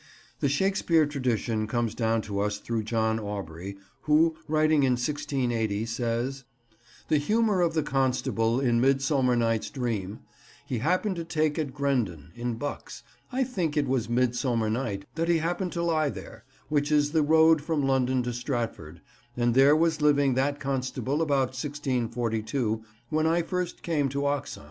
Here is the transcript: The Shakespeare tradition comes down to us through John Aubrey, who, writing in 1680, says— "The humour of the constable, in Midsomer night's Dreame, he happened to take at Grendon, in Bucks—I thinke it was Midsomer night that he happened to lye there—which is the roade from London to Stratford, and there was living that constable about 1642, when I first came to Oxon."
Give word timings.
The 0.39 0.49
Shakespeare 0.49 1.05
tradition 1.05 1.67
comes 1.67 1.93
down 1.93 2.23
to 2.23 2.39
us 2.39 2.57
through 2.57 2.81
John 2.85 3.19
Aubrey, 3.19 3.77
who, 4.05 4.35
writing 4.47 4.81
in 4.81 4.93
1680, 4.93 5.85
says— 5.85 6.43
"The 7.07 7.19
humour 7.19 7.61
of 7.61 7.75
the 7.75 7.83
constable, 7.83 8.59
in 8.59 8.81
Midsomer 8.81 9.37
night's 9.37 9.69
Dreame, 9.69 10.21
he 10.65 10.79
happened 10.79 11.17
to 11.17 11.23
take 11.23 11.59
at 11.59 11.71
Grendon, 11.71 12.31
in 12.33 12.55
Bucks—I 12.55 13.43
thinke 13.43 13.77
it 13.77 13.87
was 13.87 14.07
Midsomer 14.07 14.71
night 14.71 15.05
that 15.13 15.29
he 15.29 15.37
happened 15.37 15.71
to 15.73 15.83
lye 15.83 16.09
there—which 16.09 16.91
is 16.91 17.11
the 17.11 17.21
roade 17.21 17.61
from 17.61 17.85
London 17.85 18.23
to 18.23 18.33
Stratford, 18.33 19.01
and 19.37 19.53
there 19.53 19.75
was 19.75 20.01
living 20.01 20.33
that 20.33 20.59
constable 20.59 21.21
about 21.21 21.49
1642, 21.53 22.81
when 23.11 23.27
I 23.27 23.43
first 23.43 23.83
came 23.83 24.09
to 24.09 24.25
Oxon." 24.25 24.59